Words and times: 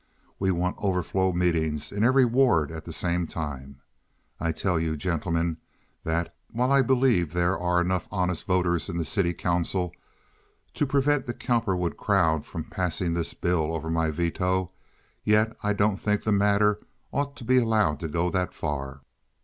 We 0.39 0.49
want 0.49 0.77
overflow 0.79 1.31
meetings 1.31 1.91
in 1.91 2.03
every 2.03 2.25
ward 2.25 2.71
at 2.71 2.85
the 2.85 2.91
same 2.91 3.27
time. 3.27 3.81
I 4.39 4.51
tell 4.51 4.79
you, 4.79 4.97
gentlemen, 4.97 5.57
that, 6.03 6.33
while 6.49 6.71
I 6.71 6.81
believe 6.81 7.33
there 7.33 7.55
are 7.55 7.79
enough 7.79 8.07
honest 8.11 8.47
voters 8.47 8.89
in 8.89 8.97
the 8.97 9.05
city 9.05 9.31
council 9.31 9.93
to 10.73 10.87
prevent 10.87 11.27
the 11.27 11.35
Cowperwood 11.35 11.97
crowd 11.97 12.47
from 12.47 12.63
passing 12.63 13.13
this 13.13 13.35
bill 13.35 13.71
over 13.71 13.91
my 13.91 14.09
veto, 14.09 14.71
yet 15.23 15.55
I 15.61 15.71
don't 15.71 15.97
think 15.97 16.23
the 16.23 16.31
matter 16.31 16.79
ought 17.13 17.35
to 17.35 17.43
be 17.43 17.57
allowed 17.57 17.99
to 17.99 18.07
go 18.07 18.31
that 18.31 18.55
far. 18.55 19.01